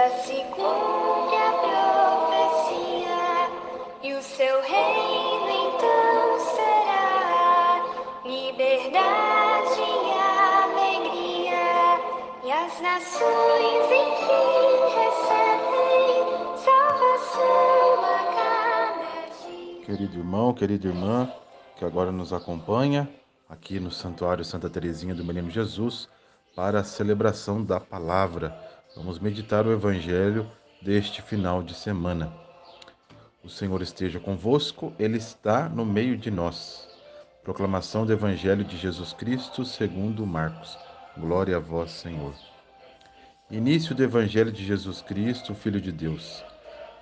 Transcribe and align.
já 0.00 0.08
se 0.22 0.36
cumpre 0.44 1.36
a 1.36 1.52
profecia 2.32 3.20
e 4.02 4.14
o 4.14 4.22
seu 4.22 4.62
reino 4.62 5.50
então 5.50 6.40
será 6.56 7.84
liberdade 8.24 9.82
e 9.82 10.10
alegria 10.72 12.00
e 12.44 12.50
as 12.50 12.80
nações 12.80 13.84
enfim 14.00 14.80
recebem 14.96 16.24
salvação 16.64 18.02
a 18.02 18.16
cada 18.38 19.20
dia. 19.44 19.84
Querido 19.84 20.16
irmão, 20.16 20.54
querida 20.54 20.88
irmã, 20.88 21.30
que 21.76 21.84
agora 21.84 22.10
nos 22.10 22.32
acompanha 22.32 23.06
aqui 23.50 23.78
no 23.78 23.90
Santuário 23.90 24.46
Santa 24.46 24.70
Teresinha 24.70 25.14
do 25.14 25.22
Menino 25.22 25.50
Jesus 25.50 26.08
para 26.56 26.80
a 26.80 26.84
celebração 26.84 27.62
da 27.62 27.78
palavra. 27.78 28.69
Vamos 28.96 29.18
meditar 29.18 29.66
o 29.66 29.72
evangelho 29.72 30.50
deste 30.82 31.22
final 31.22 31.62
de 31.62 31.74
semana. 31.74 32.32
O 33.42 33.48
Senhor 33.48 33.80
esteja 33.82 34.18
convosco, 34.20 34.92
ele 34.98 35.16
está 35.16 35.68
no 35.68 35.84
meio 35.86 36.16
de 36.16 36.30
nós. 36.30 36.88
Proclamação 37.42 38.04
do 38.04 38.12
evangelho 38.12 38.64
de 38.64 38.76
Jesus 38.76 39.12
Cristo, 39.12 39.64
segundo 39.64 40.26
Marcos. 40.26 40.78
Glória 41.16 41.56
a 41.56 41.60
vós, 41.60 41.90
Senhor. 41.90 42.34
Início 43.50 43.94
do 43.94 44.02
evangelho 44.02 44.52
de 44.52 44.64
Jesus 44.64 45.00
Cristo, 45.00 45.54
filho 45.54 45.80
de 45.80 45.92
Deus. 45.92 46.44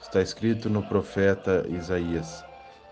Está 0.00 0.20
escrito 0.20 0.68
no 0.68 0.82
profeta 0.82 1.66
Isaías: 1.68 2.44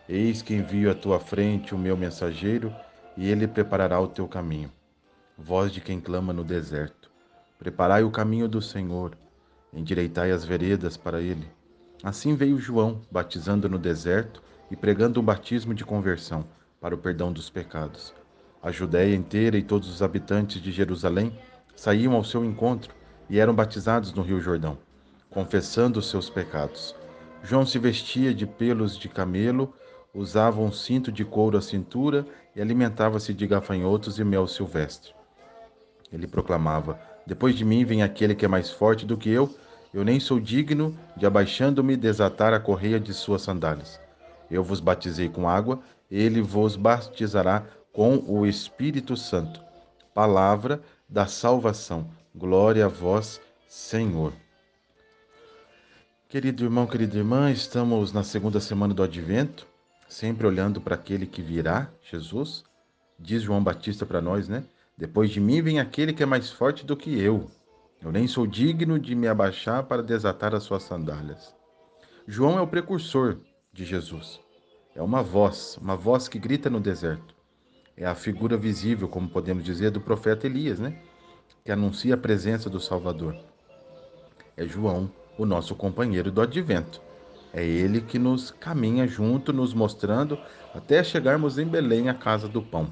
Eis 0.08 0.42
que 0.42 0.54
envio 0.54 0.90
à 0.90 0.94
tua 0.94 1.20
frente 1.20 1.74
o 1.74 1.78
meu 1.78 1.96
mensageiro, 1.96 2.74
e 3.16 3.28
ele 3.28 3.46
preparará 3.46 4.00
o 4.00 4.08
teu 4.08 4.26
caminho 4.26 4.72
voz 5.36 5.72
de 5.72 5.80
quem 5.80 6.00
clama 6.00 6.32
no 6.32 6.44
deserto. 6.44 7.13
Preparai 7.58 8.02
o 8.02 8.10
caminho 8.10 8.48
do 8.48 8.60
Senhor, 8.60 9.16
endireitai 9.72 10.30
as 10.30 10.44
veredas 10.44 10.96
para 10.96 11.20
ele. 11.20 11.48
Assim 12.02 12.34
veio 12.34 12.58
João, 12.58 13.00
batizando 13.10 13.68
no 13.68 13.78
deserto 13.78 14.42
e 14.70 14.76
pregando 14.76 15.20
um 15.20 15.24
batismo 15.24 15.72
de 15.72 15.84
conversão 15.84 16.44
para 16.80 16.94
o 16.94 16.98
perdão 16.98 17.32
dos 17.32 17.48
pecados. 17.48 18.14
A 18.62 18.70
Judéia 18.70 19.14
inteira 19.14 19.56
e 19.56 19.62
todos 19.62 19.88
os 19.88 20.02
habitantes 20.02 20.60
de 20.60 20.72
Jerusalém 20.72 21.38
saíam 21.76 22.14
ao 22.14 22.24
seu 22.24 22.44
encontro 22.44 22.94
e 23.28 23.38
eram 23.38 23.54
batizados 23.54 24.12
no 24.12 24.22
Rio 24.22 24.40
Jordão, 24.40 24.78
confessando 25.30 25.98
os 25.98 26.10
seus 26.10 26.28
pecados. 26.28 26.94
João 27.42 27.66
se 27.66 27.78
vestia 27.78 28.34
de 28.34 28.46
pelos 28.46 28.98
de 28.98 29.08
camelo, 29.08 29.74
usava 30.14 30.60
um 30.60 30.72
cinto 30.72 31.10
de 31.12 31.24
couro 31.24 31.58
à 31.58 31.62
cintura 31.62 32.26
e 32.54 32.60
alimentava-se 32.60 33.34
de 33.34 33.46
gafanhotos 33.46 34.18
e 34.18 34.24
mel 34.24 34.46
silvestre. 34.46 35.14
Ele 36.12 36.26
proclamava: 36.26 36.98
Depois 37.26 37.54
de 37.54 37.64
mim 37.64 37.84
vem 37.84 38.02
aquele 38.02 38.34
que 38.34 38.44
é 38.44 38.48
mais 38.48 38.70
forte 38.70 39.06
do 39.06 39.16
que 39.16 39.30
eu, 39.30 39.54
eu 39.92 40.04
nem 40.04 40.18
sou 40.18 40.40
digno 40.40 40.96
de, 41.16 41.24
abaixando-me, 41.24 41.96
desatar 41.96 42.52
a 42.52 42.60
correia 42.60 42.98
de 42.98 43.14
suas 43.14 43.42
sandálias. 43.42 44.00
Eu 44.50 44.62
vos 44.62 44.80
batizei 44.80 45.28
com 45.28 45.48
água, 45.48 45.80
ele 46.10 46.42
vos 46.42 46.76
batizará 46.76 47.64
com 47.92 48.16
o 48.26 48.44
Espírito 48.44 49.16
Santo. 49.16 49.62
Palavra 50.12 50.82
da 51.08 51.26
salvação. 51.26 52.10
Glória 52.34 52.86
a 52.86 52.88
vós, 52.88 53.40
Senhor. 53.68 54.32
Querido 56.28 56.64
irmão, 56.64 56.86
querida 56.86 57.16
irmã, 57.16 57.52
estamos 57.52 58.12
na 58.12 58.24
segunda 58.24 58.58
semana 58.58 58.92
do 58.92 59.04
Advento, 59.04 59.66
sempre 60.08 60.46
olhando 60.46 60.80
para 60.80 60.96
aquele 60.96 61.26
que 61.26 61.40
virá, 61.40 61.88
Jesus. 62.10 62.64
Diz 63.16 63.42
João 63.42 63.62
Batista 63.62 64.04
para 64.04 64.20
nós, 64.20 64.48
né? 64.48 64.64
Depois 64.96 65.30
de 65.30 65.40
mim 65.40 65.60
vem 65.60 65.80
aquele 65.80 66.12
que 66.12 66.22
é 66.22 66.26
mais 66.26 66.50
forte 66.50 66.86
do 66.86 66.96
que 66.96 67.20
eu. 67.20 67.50
Eu 68.00 68.12
nem 68.12 68.28
sou 68.28 68.46
digno 68.46 68.98
de 68.98 69.14
me 69.14 69.26
abaixar 69.26 69.82
para 69.84 70.02
desatar 70.02 70.54
as 70.54 70.62
suas 70.62 70.84
sandálias. 70.84 71.54
João 72.28 72.58
é 72.58 72.60
o 72.60 72.66
precursor 72.66 73.38
de 73.72 73.84
Jesus. 73.84 74.40
É 74.94 75.02
uma 75.02 75.22
voz, 75.22 75.76
uma 75.80 75.96
voz 75.96 76.28
que 76.28 76.38
grita 76.38 76.70
no 76.70 76.78
deserto. 76.78 77.34
É 77.96 78.06
a 78.06 78.14
figura 78.14 78.56
visível, 78.56 79.08
como 79.08 79.28
podemos 79.28 79.64
dizer, 79.64 79.90
do 79.90 80.00
profeta 80.00 80.46
Elias, 80.46 80.78
né? 80.78 80.96
Que 81.64 81.72
anuncia 81.72 82.14
a 82.14 82.18
presença 82.18 82.70
do 82.70 82.78
Salvador. 82.78 83.36
É 84.56 84.64
João, 84.64 85.10
o 85.36 85.44
nosso 85.44 85.74
companheiro 85.74 86.30
do 86.30 86.40
advento. 86.40 87.00
É 87.52 87.64
ele 87.64 88.00
que 88.00 88.18
nos 88.18 88.50
caminha 88.50 89.06
junto, 89.06 89.52
nos 89.52 89.74
mostrando 89.74 90.38
até 90.72 91.02
chegarmos 91.02 91.58
em 91.58 91.66
Belém, 91.66 92.08
a 92.08 92.14
casa 92.14 92.48
do 92.48 92.62
pão. 92.62 92.90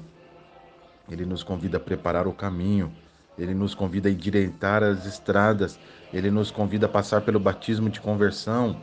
Ele 1.09 1.25
nos 1.25 1.43
convida 1.43 1.77
a 1.77 1.79
preparar 1.79 2.27
o 2.27 2.33
caminho, 2.33 2.93
ele 3.37 3.53
nos 3.53 3.73
convida 3.73 4.09
a 4.09 4.11
endireitar 4.11 4.83
as 4.83 5.05
estradas, 5.05 5.79
ele 6.13 6.29
nos 6.29 6.51
convida 6.51 6.85
a 6.85 6.89
passar 6.89 7.21
pelo 7.21 7.39
batismo 7.39 7.89
de 7.89 7.99
conversão 7.99 8.81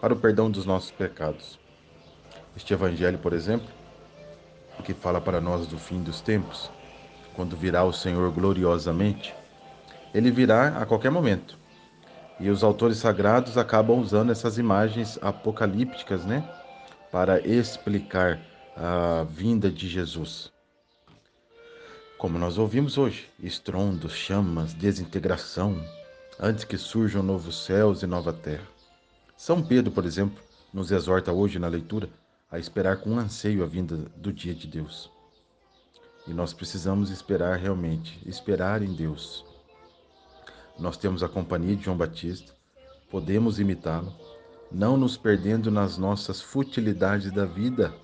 para 0.00 0.12
o 0.12 0.16
perdão 0.16 0.50
dos 0.50 0.66
nossos 0.66 0.90
pecados. 0.90 1.58
Este 2.56 2.72
evangelho, 2.72 3.18
por 3.18 3.32
exemplo, 3.32 3.68
que 4.84 4.94
fala 4.94 5.20
para 5.20 5.40
nós 5.40 5.66
do 5.66 5.78
fim 5.78 6.02
dos 6.02 6.20
tempos, 6.20 6.70
quando 7.34 7.56
virá 7.56 7.84
o 7.84 7.92
Senhor 7.92 8.30
gloriosamente, 8.32 9.34
ele 10.14 10.30
virá 10.30 10.68
a 10.68 10.86
qualquer 10.86 11.10
momento. 11.10 11.58
E 12.38 12.48
os 12.48 12.62
autores 12.62 12.98
sagrados 12.98 13.58
acabam 13.58 13.98
usando 13.98 14.30
essas 14.30 14.58
imagens 14.58 15.18
apocalípticas, 15.20 16.24
né, 16.24 16.48
para 17.10 17.40
explicar 17.40 18.38
a 18.76 19.26
vinda 19.28 19.70
de 19.70 19.88
Jesus. 19.88 20.55
Como 22.18 22.38
nós 22.38 22.56
ouvimos 22.56 22.96
hoje, 22.96 23.28
estrondos, 23.38 24.12
chamas, 24.12 24.72
desintegração, 24.72 25.76
antes 26.40 26.64
que 26.64 26.78
surjam 26.78 27.22
novos 27.22 27.66
céus 27.66 28.02
e 28.02 28.06
nova 28.06 28.32
terra. 28.32 28.66
São 29.36 29.62
Pedro, 29.62 29.92
por 29.92 30.06
exemplo, 30.06 30.42
nos 30.72 30.90
exorta 30.90 31.30
hoje 31.30 31.58
na 31.58 31.68
leitura 31.68 32.08
a 32.50 32.58
esperar 32.58 33.02
com 33.02 33.18
anseio 33.18 33.62
a 33.62 33.66
vinda 33.66 33.96
do 34.16 34.32
dia 34.32 34.54
de 34.54 34.66
Deus. 34.66 35.12
E 36.26 36.32
nós 36.32 36.54
precisamos 36.54 37.10
esperar 37.10 37.58
realmente, 37.58 38.18
esperar 38.26 38.80
em 38.80 38.94
Deus. 38.94 39.44
Nós 40.78 40.96
temos 40.96 41.22
a 41.22 41.28
companhia 41.28 41.76
de 41.76 41.84
João 41.84 41.98
Batista, 41.98 42.54
podemos 43.10 43.60
imitá-lo, 43.60 44.10
não 44.72 44.96
nos 44.96 45.18
perdendo 45.18 45.70
nas 45.70 45.98
nossas 45.98 46.40
futilidades 46.40 47.30
da 47.30 47.44
vida. 47.44 47.94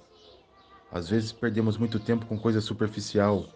Às 0.90 1.08
vezes 1.08 1.32
perdemos 1.32 1.78
muito 1.78 1.98
tempo 1.98 2.26
com 2.26 2.38
coisa 2.38 2.60
superficial, 2.60 3.48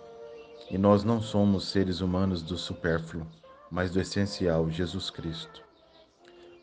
e 0.71 0.77
nós 0.77 1.05
não 1.05 1.23
somos 1.23 1.69
seres 1.69 2.01
humanos 2.01 2.43
do 2.43 2.57
supérfluo, 2.57 3.27
mas 3.71 3.91
do 3.91 4.01
essencial, 4.01 4.69
Jesus 4.71 5.11
Cristo. 5.11 5.63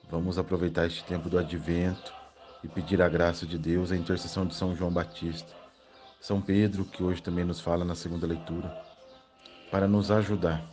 Vamos 0.09 0.37
aproveitar 0.37 0.85
este 0.85 1.03
tempo 1.03 1.29
do 1.29 1.37
advento 1.37 2.13
e 2.63 2.67
pedir 2.67 3.01
a 3.01 3.09
graça 3.09 3.45
de 3.45 3.57
Deus, 3.57 3.91
a 3.91 3.95
intercessão 3.95 4.45
de 4.45 4.55
São 4.55 4.75
João 4.75 4.91
Batista, 4.91 5.53
São 6.19 6.41
Pedro, 6.41 6.85
que 6.85 7.03
hoje 7.03 7.21
também 7.21 7.45
nos 7.45 7.59
fala 7.59 7.83
na 7.83 7.95
segunda 7.95 8.27
leitura, 8.27 8.75
para 9.71 9.87
nos 9.87 10.11
ajudar. 10.11 10.63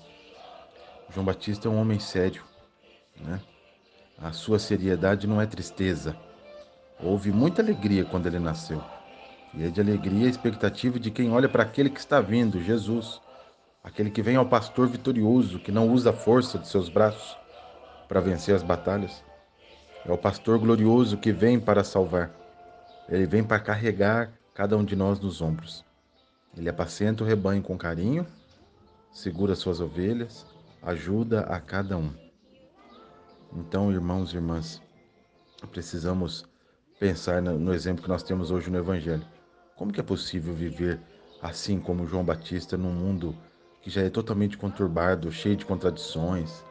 João 1.13 1.25
Batista 1.25 1.69
é 1.69 1.71
um 1.71 1.81
homem 1.81 1.99
sério, 1.99 2.45
né? 3.17 3.41
A 4.19 4.33
sua 4.33 4.59
seriedade 4.59 5.27
não 5.27 5.41
é 5.41 5.47
tristeza. 5.47 6.15
Houve 7.03 7.33
muita 7.33 7.63
alegria 7.63 8.05
quando 8.05 8.27
ele 8.27 8.39
nasceu. 8.39 8.85
E 9.55 9.65
é 9.65 9.69
de 9.69 9.81
alegria 9.81 10.27
a 10.27 10.31
expectativa 10.31 10.99
de 10.99 11.11
quem 11.11 11.33
olha 11.33 11.49
para 11.49 11.63
aquele 11.63 11.91
que 11.91 11.99
está 11.99 12.21
vindo, 12.21 12.63
Jesus, 12.63 13.21
aquele 13.83 14.11
que 14.11 14.23
vem 14.23 14.37
ao 14.37 14.47
pastor 14.47 14.87
vitorioso, 14.87 15.59
que 15.59 15.73
não 15.73 15.89
usa 15.89 16.11
a 16.11 16.13
força 16.13 16.59
de 16.59 16.69
seus 16.69 16.89
braços 16.89 17.37
para 18.09 18.21
vencer 18.21 18.55
as 18.55 18.63
batalhas. 18.63 19.25
É 20.05 20.13
o 20.13 20.19
pastor 20.19 20.59
glorioso 20.59 21.19
que 21.19 21.33
vem 21.33 21.59
para 21.59 21.85
salvar. 21.85 22.31
Ele 23.09 23.27
vem 23.27 23.43
para 23.43 23.59
carregar 23.59 24.33
cada 24.55 24.77
um 24.77 24.85
de 24.85 24.95
nós 24.95 25.19
nos 25.19 25.43
ombros. 25.43 25.85
Ele 26.57 26.69
apacenta 26.69 27.25
o 27.25 27.27
rebanho 27.27 27.63
com 27.63 27.77
carinho, 27.77 28.27
segura 29.13 29.55
suas 29.55 29.81
ovelhas, 29.81 30.47
ajuda 30.83 31.41
a 31.41 31.61
cada 31.61 31.97
um. 31.97 32.13
Então, 33.53 33.93
irmãos 33.93 34.33
e 34.33 34.37
irmãs, 34.37 34.81
precisamos 35.71 36.45
pensar 36.99 37.43
no 37.43 37.75
exemplo 37.75 38.03
que 38.03 38.09
nós 38.09 38.23
temos 38.23 38.51
hoje 38.51 38.71
no 38.71 38.79
Evangelho. 38.79 39.27
Como 39.81 39.91
que 39.91 39.99
é 39.99 40.03
possível 40.03 40.53
viver 40.53 41.01
assim 41.41 41.81
como 41.81 42.07
João 42.07 42.23
Batista 42.23 42.77
num 42.77 42.93
mundo 42.93 43.35
que 43.81 43.89
já 43.89 44.03
é 44.03 44.11
totalmente 44.11 44.59
conturbado, 44.59 45.33
cheio 45.33 45.57
de 45.57 45.65
contradições, 45.65 46.63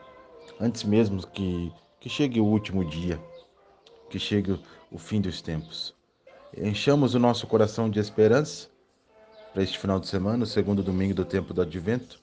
antes 0.61 0.83
mesmo 0.83 1.25
que, 1.25 1.73
que 1.99 2.07
chegue 2.07 2.39
o 2.39 2.45
último 2.45 2.85
dia, 2.85 3.19
que 4.11 4.19
chegue 4.19 4.59
o 4.91 4.99
fim 4.99 5.19
dos 5.21 5.41
tempos? 5.41 5.95
Enchamos 6.55 7.15
o 7.15 7.19
nosso 7.19 7.47
coração 7.47 7.89
de 7.89 7.99
esperança 7.99 8.69
para 9.53 9.63
este 9.63 9.79
final 9.79 9.99
de 9.99 10.07
semana, 10.07 10.43
o 10.43 10.47
segundo 10.47 10.83
domingo 10.83 11.15
do 11.15 11.25
tempo 11.25 11.51
do 11.51 11.63
advento, 11.63 12.21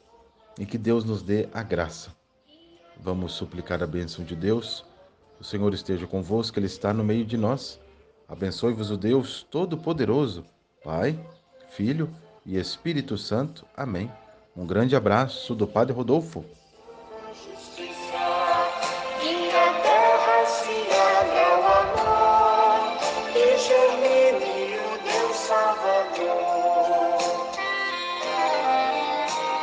e 0.56 0.64
que 0.64 0.78
Deus 0.78 1.04
nos 1.04 1.20
dê 1.20 1.48
a 1.52 1.64
graça. 1.64 2.14
Vamos 3.00 3.32
suplicar 3.32 3.82
a 3.82 3.88
bênção 3.88 4.24
de 4.24 4.36
Deus. 4.36 4.84
O 5.40 5.42
Senhor 5.42 5.74
esteja 5.74 6.06
convosco, 6.06 6.60
Ele 6.60 6.66
está 6.66 6.94
no 6.94 7.02
meio 7.02 7.24
de 7.24 7.36
nós. 7.36 7.80
Abençoe-vos 8.28 8.92
o 8.92 8.96
Deus 8.96 9.44
Todo-Poderoso. 9.50 10.44
Pai, 10.86 11.18
Filho 11.70 12.08
e 12.46 12.56
Espírito 12.56 13.18
Santo. 13.18 13.66
Amém. 13.76 14.08
Um 14.56 14.64
grande 14.64 14.94
abraço 14.94 15.52
do 15.52 15.66
Padre 15.66 15.92
Rodolfo. 15.92 16.44